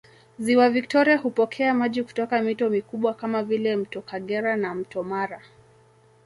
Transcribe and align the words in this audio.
Ziwa 0.39 0.69
Victoria 0.69 1.17
hupokea 1.17 1.73
maji 1.73 2.03
kutoka 2.03 2.41
mito 2.41 2.69
mikubwa 2.69 3.13
kama 3.13 3.43
vile 3.43 3.75
mto 3.75 4.01
Kagera 4.01 4.55
na 4.55 4.75
mto 4.75 5.03
Mara 5.03 5.41